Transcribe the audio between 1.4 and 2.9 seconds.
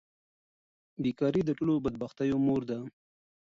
د ټولو بدبختیو مور ده.